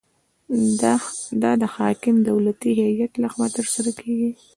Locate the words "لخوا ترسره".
3.23-3.91